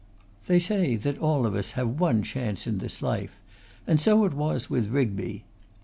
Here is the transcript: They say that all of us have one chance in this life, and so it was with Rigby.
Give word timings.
They 0.47 0.57
say 0.57 0.95
that 0.95 1.19
all 1.19 1.45
of 1.45 1.53
us 1.53 1.73
have 1.73 1.99
one 1.99 2.23
chance 2.23 2.65
in 2.65 2.79
this 2.79 3.03
life, 3.03 3.39
and 3.85 4.01
so 4.01 4.25
it 4.25 4.33
was 4.33 4.67
with 4.67 4.87
Rigby. 4.87 5.43